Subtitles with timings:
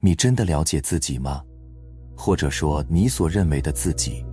[0.00, 1.42] 你真的了解自己吗？
[2.16, 4.24] 或者说，你所认为的自己，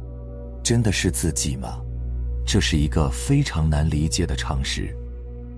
[0.63, 1.81] 真的是自己吗？
[2.45, 4.95] 这是一个非常难理解的常识。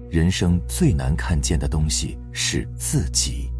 [0.09, 3.51] 人生最难看见的东西是自己。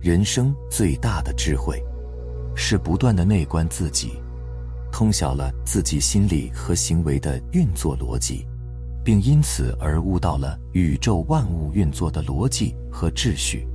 [0.00, 1.78] 人生最大的智慧，
[2.56, 4.12] 是不断的内观自己，
[4.90, 8.46] 通晓了自己心理和行为的运作逻辑，
[9.04, 13.68] 并因此而悟到了宇宙万物运作的逻辑和秩序。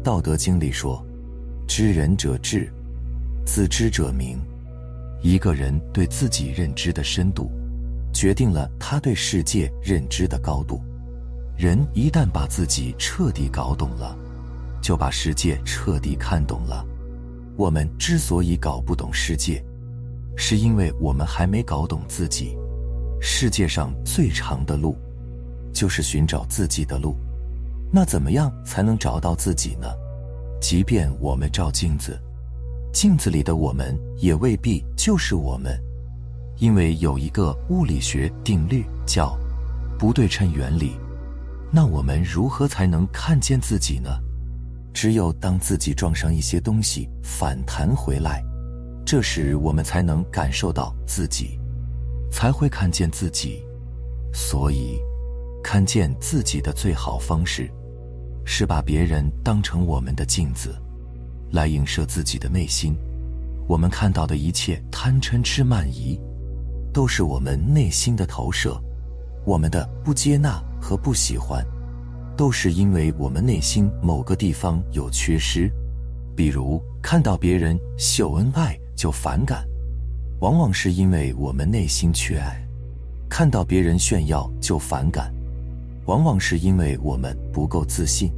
[0.04, 1.04] 《道德经》里说。
[1.68, 2.72] 知人者智，
[3.44, 4.40] 自知者明。
[5.20, 7.50] 一个人对自己认知的深度，
[8.10, 10.80] 决定了他对世界认知的高度。
[11.58, 14.16] 人一旦把自己彻底搞懂了，
[14.80, 16.84] 就把世界彻底看懂了。
[17.54, 19.62] 我们之所以搞不懂世界，
[20.36, 22.56] 是因为我们还没搞懂自己。
[23.20, 24.96] 世界上最长的路，
[25.72, 27.14] 就是寻找自己的路。
[27.92, 29.86] 那怎么样才能找到自己呢？
[30.60, 32.20] 即便我们照镜子，
[32.92, 35.80] 镜子里的我们也未必就是我们，
[36.58, 39.38] 因为有一个物理学定律叫
[39.98, 40.92] 不对称原理。
[41.70, 44.10] 那我们如何才能看见自己呢？
[44.92, 48.42] 只有当自己撞上一些东西反弹回来，
[49.06, 51.60] 这时我们才能感受到自己，
[52.32, 53.62] 才会看见自己。
[54.32, 54.98] 所以，
[55.62, 57.70] 看见自己的最好方式。
[58.50, 60.74] 是把别人当成我们的镜子，
[61.52, 62.96] 来映射自己的内心。
[63.68, 66.18] 我们看到的一切贪嗔痴慢疑，
[66.90, 68.82] 都是我们内心的投射。
[69.44, 71.62] 我们的不接纳和不喜欢，
[72.38, 75.70] 都是因为我们内心某个地方有缺失。
[76.34, 79.62] 比如看到别人秀恩爱就反感，
[80.40, 82.56] 往往是因为我们内心缺爱；
[83.28, 85.37] 看到别人炫耀就反感。
[86.08, 88.32] 往往是因为我们不够自信，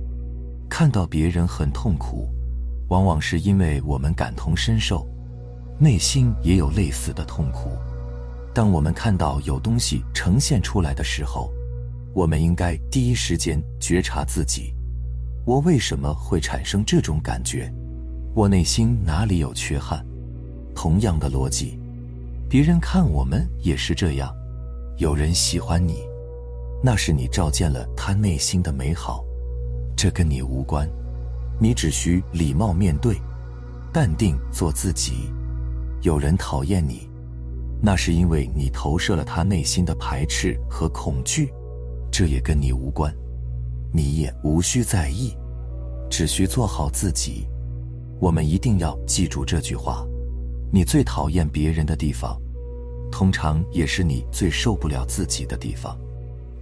[0.68, 2.28] 看到别人很痛苦，
[2.88, 5.06] 往往是因为我们感同身受，
[5.78, 7.70] 内心也有类似的痛苦。
[8.52, 11.48] 当我们看到有东西呈现出来的时候，
[12.12, 14.75] 我们应该第一时间觉察自己：
[15.44, 17.72] 我为什么会产生这种感觉？
[18.34, 20.04] 我内心哪里有缺憾？
[20.75, 21.78] 同样的逻辑，
[22.48, 24.34] 别人看我们也是这样。
[24.97, 26.09] 有人喜欢你。
[26.82, 29.22] 那是你照见了他内心的美好，
[29.94, 30.88] 这跟你无关，
[31.58, 33.20] 你只需礼貌面对，
[33.92, 35.30] 淡定做自己。
[36.02, 37.06] 有人讨厌你，
[37.82, 41.52] 那是因为你投射了他内心的排斥和恐惧，
[42.10, 43.14] 这也跟你无关，
[43.92, 45.36] 你也无需在意，
[46.08, 47.47] 只需做好自己。
[48.18, 50.02] 我们一定要记住这句话：
[50.72, 52.41] 你最讨厌别人的地方，
[53.12, 55.94] 通常也是你最受不了自己的地方。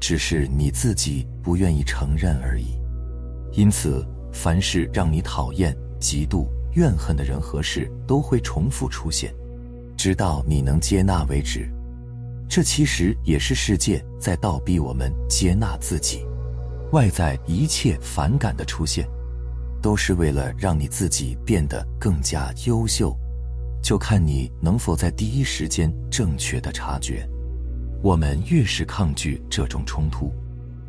[0.00, 2.78] 只是你自己不愿意承认而已，
[3.53, 9.34] 因此，凡是让你讨厌、嫉妒、怨恨的人和事，都会重复出现，
[9.97, 11.69] 直到你能接纳为止。
[12.48, 16.25] 这其实也是世界在倒逼我们接纳自己。
[16.92, 19.06] 外在一切反感的出现，
[19.82, 23.15] 都是为了让你自己变得更加优秀，
[23.82, 27.28] 就看你能否在第一时间正确的察觉。
[28.00, 30.32] 我们越是抗拒这种冲突，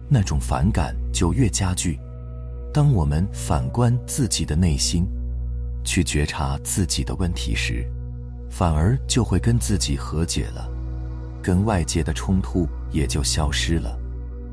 [0.07, 1.99] 那种反感就越加剧。
[2.71, 5.07] 当我们反观自己的内心，
[5.83, 7.83] 去觉察自己的问题时，
[8.49, 10.69] 反而就会跟自己和解了，
[11.41, 13.97] 跟外界的冲突也就消失了。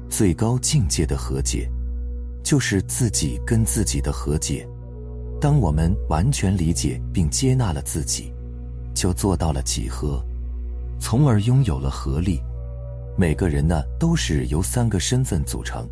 [0.09, 1.69] 最高境界的和解，
[2.43, 4.67] 就是自己跟自己的和解。
[5.39, 8.33] 当我们完全理解并接纳了自己，
[8.95, 10.25] 就做到了几何。
[10.99, 12.41] 从而拥有了合力。
[13.17, 15.89] 每个人呢，都是由三个身份组成：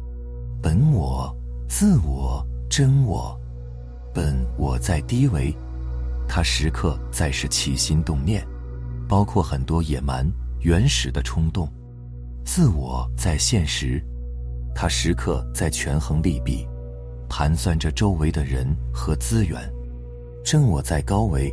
[0.60, 1.34] 本我、
[1.68, 3.38] 自我、真我。
[4.12, 5.52] 本我在低维，
[6.28, 8.46] 它时刻在是起心动念，
[9.08, 10.24] 包括很多野蛮、
[10.60, 11.66] 原始的冲动；
[12.44, 14.00] 自我在现实，
[14.74, 16.64] 它时刻在权衡利弊，
[17.28, 19.60] 盘算着周围的人和资源；
[20.44, 21.52] 真我在高维。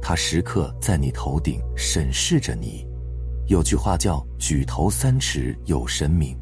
[0.00, 2.86] 他时刻在你头顶审视着你。
[3.46, 6.36] 有句话叫“举头三尺有神明”，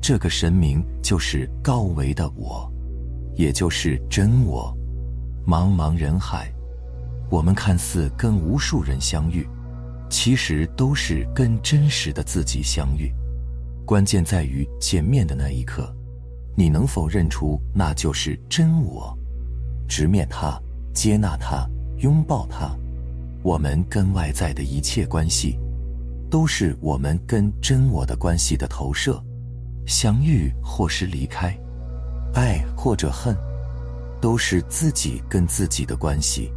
[0.00, 2.70] 这个神明就是高维的我，
[3.34, 4.72] 也就是真我。
[5.46, 6.52] 茫茫人海，
[7.30, 9.48] 我们看似跟无数人相遇，
[10.08, 13.12] 其实都是跟真实的自己相遇。
[13.84, 15.92] 关键在于见面的那一刻，
[16.54, 19.16] 你能否认出那就是真我，
[19.88, 20.60] 直面他，
[20.94, 21.66] 接纳他。
[22.00, 22.70] 拥抱他，
[23.42, 25.58] 我们跟外在的一切关系，
[26.30, 29.20] 都是我们跟真我的关系的投射。
[29.86, 31.58] 相遇或是离开，
[32.34, 33.34] 爱或者恨，
[34.20, 36.52] 都是自己跟自己的关系。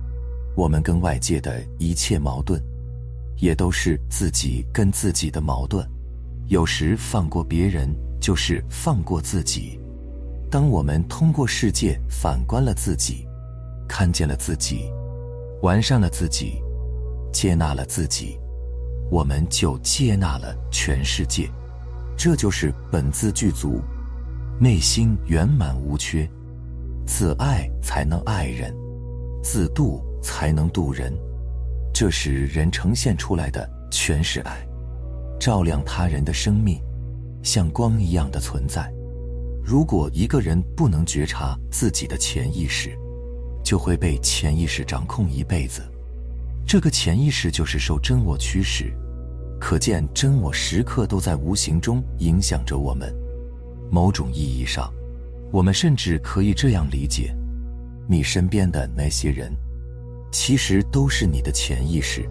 [0.54, 2.62] 我们跟外界的一切矛盾，
[3.38, 5.88] 也都是自己跟自己的矛盾。
[6.48, 7.90] 有时放过别人，
[8.20, 9.80] 就是放过自己。
[10.52, 13.26] 当我们通过世界反观了自己，
[13.88, 14.92] 看见了自己，
[15.62, 16.62] 完善了自己，
[17.32, 18.40] 接纳了自己，
[19.12, 21.50] 我们就接纳了全世界。
[22.18, 23.80] 这就是本自具足，
[24.60, 26.30] 内心圆满无缺。
[27.06, 28.76] 自爱才能爱人，
[29.44, 31.14] 自度才能度人。
[31.94, 34.66] 这时人呈现出来的全是爱，
[35.40, 36.82] 照亮他人的生命，
[37.44, 38.92] 像光一样的存在。
[39.64, 42.98] 如果一个人不能觉察自己的潜意识，
[43.64, 45.82] 就会被潜意识掌控一辈子。
[46.66, 48.94] 这个潜意识就是受真我驱使，
[49.60, 53.14] 可见真我时刻都在无形中影响着我们。
[53.92, 54.92] 某种意义上，
[55.52, 57.36] 我们甚至可以这样理解：
[58.08, 59.52] 你身边的那些人，
[60.32, 62.30] 其实都是你的潜意识，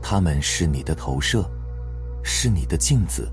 [0.00, 1.44] 他们是你的投射，
[2.22, 3.28] 是你的镜子，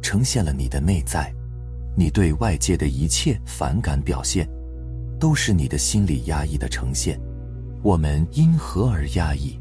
[0.00, 1.34] 呈现了你的内在。
[1.96, 4.48] 你对外界的一切反感表现，
[5.22, 7.16] 都是你的心理压抑的呈现。
[7.80, 9.56] 我们因何而压抑？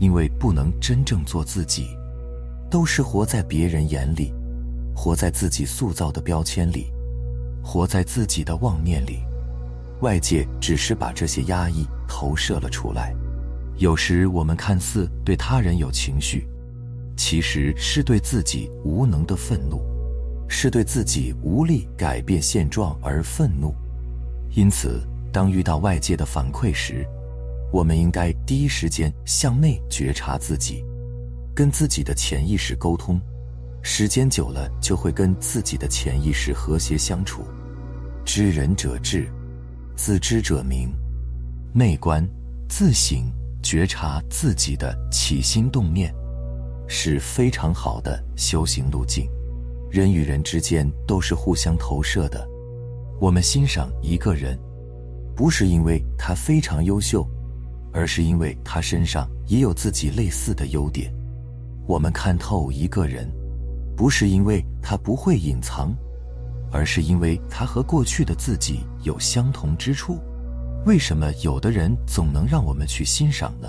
[0.00, 1.96] 因为不能真正做自己，
[2.68, 4.34] 都是活在别人眼里，
[4.92, 6.90] 活在自己塑造的标签里，
[7.62, 9.20] 活在自己的妄念里。
[10.00, 13.14] 外界只是把这些压抑投射了出来。
[13.76, 16.48] 有时我们看似对他人有情绪，
[17.16, 19.80] 其实是对自己无能的愤怒。
[20.48, 23.72] 是对自己无力改变现状而愤怒，
[24.52, 25.00] 因此，
[25.32, 27.06] 当遇到外界的反馈时，
[27.72, 30.84] 我们应该第一时间向内觉察自己，
[31.54, 33.20] 跟自己的潜意识沟通。
[33.82, 37.44] 时间久了，就会跟自己的潜意识和谐相处。
[38.24, 39.30] 知人者智，
[39.96, 40.92] 自知者明。
[41.72, 42.28] 内观、
[42.68, 43.32] 自省、
[43.62, 46.12] 觉察自己的起心动念，
[46.88, 49.30] 是非常好的修行路径。
[49.88, 52.49] 人与人之间都是互相投射的。
[53.20, 54.58] 我们欣赏一个人，
[55.36, 57.28] 不是因为他非常优秀，
[57.92, 61.12] 而是因为他身上也有自己类似的优点。
[61.86, 63.30] 我们看透一个人，
[63.94, 65.94] 不是因为他不会隐藏，
[66.72, 70.18] 而是因为他和过去的自己有相同之处。
[70.86, 73.68] 为什么有的人总能让我们去欣赏呢？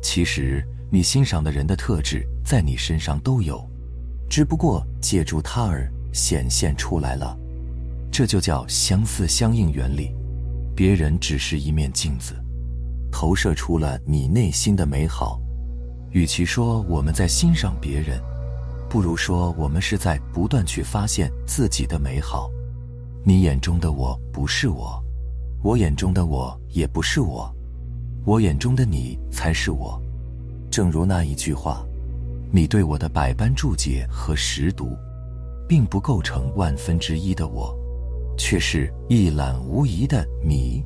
[0.00, 3.68] 其实，你欣赏的人的特质，在你身上都有。
[4.28, 7.36] 只不过借助他而显现出来了，
[8.10, 10.14] 这就叫相似相应原理。
[10.74, 12.34] 别人只是一面镜子，
[13.12, 15.40] 投射出了你内心的美好。
[16.10, 18.20] 与其说我们在欣赏别人，
[18.88, 22.50] 不如说我们是在不断去发现自己的美好。
[23.24, 25.02] 你眼中的我不是我，
[25.62, 27.54] 我眼中的我也不是我，
[28.24, 30.00] 我眼中的你才是我。
[30.70, 31.84] 正如那一句话。
[32.52, 34.96] 你对我的百般注解和识读，
[35.68, 37.72] 并不构成万分之一的我，
[38.40, 40.82] 却是一览无遗的你。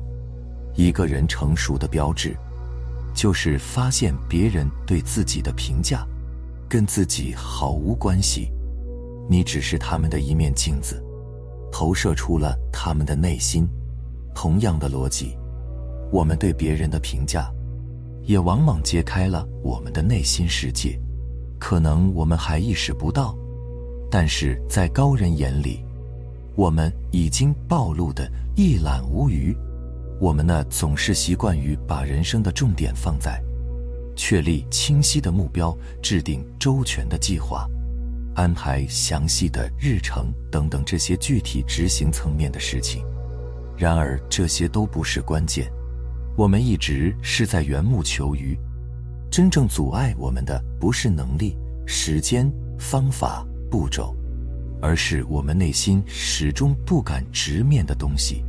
[0.75, 2.35] 一个人成熟的标志，
[3.13, 6.05] 就是发现别人对自己的评价，
[6.67, 8.51] 跟自己毫无关系。
[9.29, 11.01] 你只是他们的一面镜子，
[11.71, 13.65] 投射出了他们的内心。
[14.35, 15.33] 同样的逻辑，
[16.11, 17.49] 我们对别人的评价，
[18.23, 20.99] 也往往揭开了我们的内心世界。
[21.57, 23.33] 可能我们还意识不到，
[24.11, 25.84] 但是在高人眼里，
[26.55, 29.55] 我们已经暴露的一览无余。
[30.19, 33.41] 我们呢，总是习惯于把人生的重点放在
[34.15, 37.67] 确立清晰的目标、制定周全的计划、
[38.33, 43.05] 安排详细的日程等等这些具体执行层面的事情。
[43.77, 45.69] 然而，这些都不是关键。
[46.37, 48.57] 我们一直是在缘木求鱼。
[49.29, 54.14] 真正阻碍我们的不是能力、时间、方法、步骤，
[54.85, 58.45] 而是我们内心始终不敢直面的东西。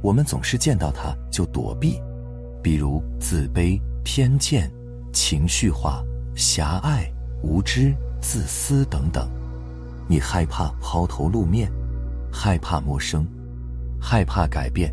[0.00, 2.00] 我们总是见到它就躲避，
[2.62, 4.72] 比如自卑、偏见、
[5.12, 6.02] 情绪化、
[6.34, 9.28] 狭隘、无知、自私等等。
[10.08, 11.70] 你害怕抛头露面，
[12.32, 13.26] 害怕陌生，
[14.00, 14.90] 害怕改变，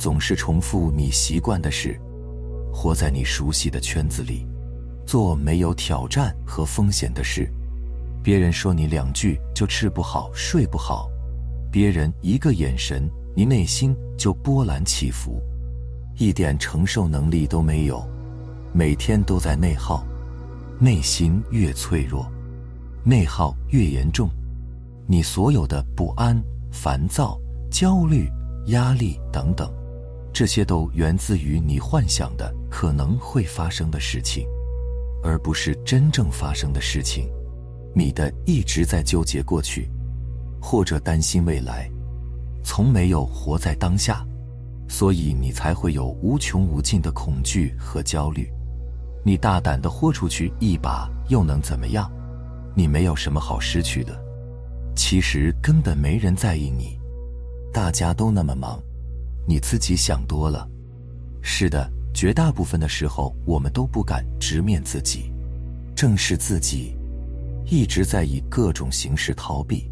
[0.00, 1.96] 总是重复你习惯的事。
[2.72, 4.44] 活在你熟悉的圈子里，
[5.06, 7.48] 做没有挑战和风险的事。
[8.22, 11.10] 别人说你两句就吃不好睡不好，
[11.72, 15.42] 别人一个眼神，你内心就波澜起伏，
[16.18, 18.06] 一点承受能力都没有，
[18.72, 20.06] 每天都在内耗，
[20.78, 22.30] 内心越脆弱，
[23.04, 24.30] 内耗越严重，
[25.08, 27.36] 你所有的不安、烦躁、
[27.72, 28.30] 焦虑、
[28.66, 29.68] 压力等等。
[30.32, 34.46] 这些都源自于你幻想的可能会发生的事情，
[35.24, 37.28] 而不是真正发生的事情。
[37.94, 39.90] 你的一直在纠结过去，
[40.60, 41.90] 或者担心未来，
[42.64, 44.26] 从没有活在当下，
[44.88, 48.50] 所以你才会有无穷无尽的恐惧和焦虑。
[49.24, 52.10] 你大胆的豁出去一把，又能怎么样？
[52.74, 54.18] 你没有什么好失去的。
[54.96, 56.98] 其实根本没人在意你，
[57.72, 58.82] 大家都那么忙，
[59.46, 60.68] 你自己想多了。
[61.40, 65.32] 是的，绝大部分的时候，我们都不敢直面自己，
[65.94, 66.96] 正视自己，
[67.72, 69.90] 一直在以各种形式逃避。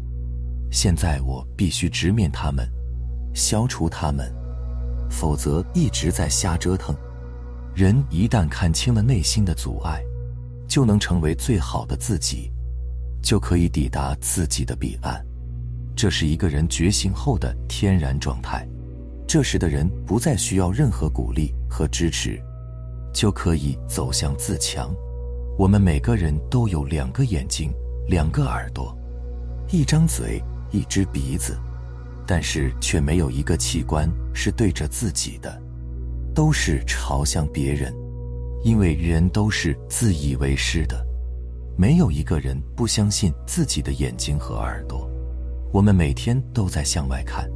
[0.71, 2.69] 现在我必须直面他们，
[3.33, 4.31] 消除他们，
[5.09, 6.95] 否则一直在瞎折腾。
[7.73, 9.99] 人一旦看清了内心的阻碍，
[10.67, 12.51] 就能成为最好的自己。
[13.23, 15.23] 就可以抵达自己的彼岸，
[15.95, 18.67] 这是一个人觉醒后的天然状态。
[19.27, 22.39] 这时的人不再需要任何鼓励和支持，
[23.11, 24.93] 就可以走向自强。
[25.57, 27.71] 我们每个人都有两个眼睛、
[28.07, 28.97] 两个耳朵、
[29.71, 30.41] 一张嘴、
[30.71, 31.57] 一只鼻子，
[32.25, 35.61] 但是却没有一个器官是对着自己的，
[36.33, 37.93] 都是朝向别人，
[38.63, 41.05] 因为人都是自以为是的。
[41.77, 45.09] 没有一个人不相信自己的眼睛和耳朵。
[45.71, 47.49] 我们每天都在向外看，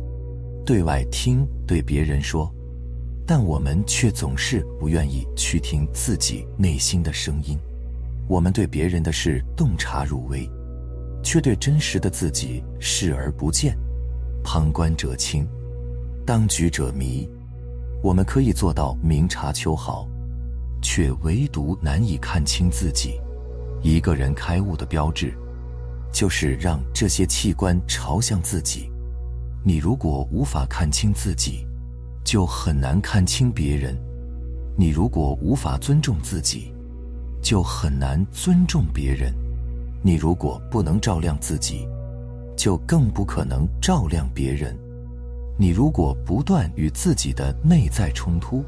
[0.66, 2.54] 对外听，对别人说，
[3.26, 7.60] 但我们却总是不愿意去听自己内心的声音。
[8.28, 10.50] 我们对别人的事洞察入微，
[11.24, 13.78] 却对真实的自己视而不见。
[14.44, 15.48] 旁观者清，
[16.26, 17.30] 当局者迷。
[18.04, 20.08] 我们可以做到明察秋毫，
[20.82, 23.20] 却唯独难以看清自己。
[23.82, 25.34] 一个人开悟的标志，
[26.12, 28.92] 就是让这些器官朝向自己。
[29.64, 31.66] 你如果无法看清自己，
[32.24, 33.96] 就很难看清别人；
[34.78, 36.72] 你如果无法尊重自己，
[37.46, 39.32] 就很难尊重别人；
[40.02, 41.88] 你如果不能照亮自己，
[42.58, 44.76] 就更不可能照亮别人。
[45.56, 48.66] 你如果不断与自己的内在冲突，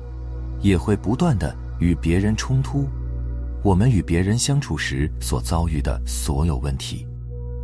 [0.61, 2.87] 也会不断的与别人冲突。
[3.63, 7.03] 我们与别人相处时所遭遇的所有问题，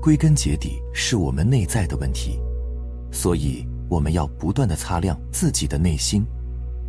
[0.01, 2.39] 归根结底是我们内在的问题，
[3.11, 6.25] 所以我们要不断的擦亮自己的内心。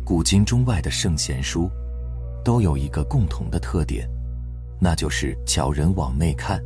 [0.03, 1.69] 古今中外的圣贤书，
[2.43, 4.09] 都有一个共同的特点，
[4.79, 6.61] 那就是叫人往内看，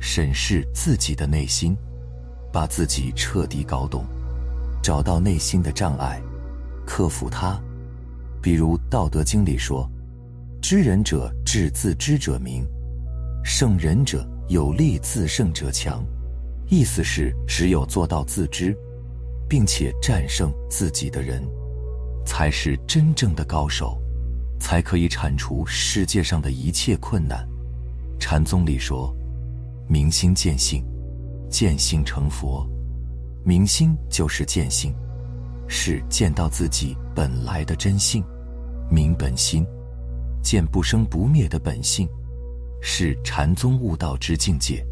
[0.00, 1.76] 审视自己的内心，
[2.52, 4.04] 把自己彻底搞懂，
[4.82, 6.20] 找到内心的障碍，
[6.86, 7.60] 克服它。
[8.40, 9.88] 比如《道德经》里说。
[10.62, 12.64] 知人者智自知者明，
[13.44, 16.06] 胜人者有力自胜者强。
[16.68, 18.74] 意思是，只有做到自知，
[19.48, 21.42] 并且战胜自己的人，
[22.24, 24.00] 才是真正的高手，
[24.62, 27.46] 才可以铲除世界上的一切困难。
[28.20, 29.12] 禅宗里说
[29.90, 30.84] ：“明心见性，
[31.50, 32.64] 见性成佛。”
[33.44, 34.94] 明心就是见性，
[35.66, 38.24] 是见到自己本来的真性，
[38.88, 39.66] 明本心。
[40.40, 42.08] 见不生不灭的本性，
[42.80, 44.84] 是禅宗悟道之境界。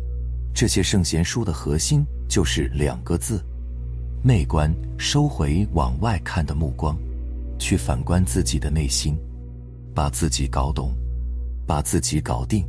[0.53, 3.41] 这些圣贤书的核心就是两个字：
[4.23, 4.75] 内观。
[4.99, 6.95] 收回往外看的目光，
[7.59, 9.17] 去反观自己的内心，
[9.95, 10.95] 把自己搞懂，
[11.67, 12.67] 把自己搞定。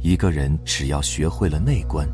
[0.00, 2.08] 一个人只要学会了内观，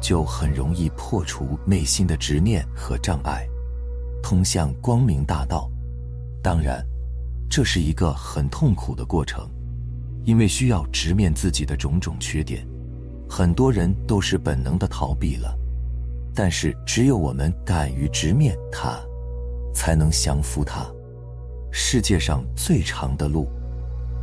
[0.00, 3.46] 就很容易破除内心的执念和障碍，
[4.22, 5.70] 通向光明大道。
[6.42, 6.84] 当然。
[7.50, 9.48] 这是一个很痛苦的过程，
[10.22, 12.62] 因为需要直面自己的种种缺点，
[13.26, 15.58] 很多人都是本能的逃避了。
[16.34, 19.00] 但是只有我们敢于直面它，
[19.72, 20.86] 才能降服它。
[21.72, 23.48] 世界上最长的路，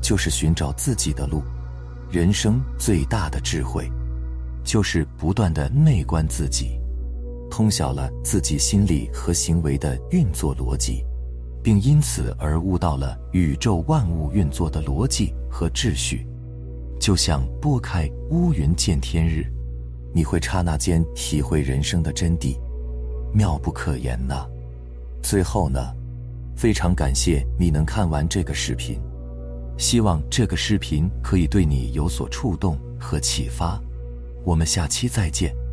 [0.06, 1.42] 就是寻找自己的路。
[2.12, 3.92] 人生最大的智慧，
[4.64, 6.80] 就是不断的内观自己，
[7.50, 11.04] 通晓了自己心理和行为的运作逻辑。
[11.64, 16.24] 并因此而悟到了宇宙万物运作的逻辑和秩序，
[17.00, 19.44] 就像拨开乌云见天日，
[20.14, 22.56] 你会刹那间体会人生的真谛，
[23.34, 24.46] 妙不可言呐。
[25.24, 25.92] 最后呢，
[26.56, 29.00] 非常感谢你能看完这个视频，
[29.78, 33.82] 希望这个视频可以对你有所触动和启发。
[34.44, 35.65] 我们下期再见。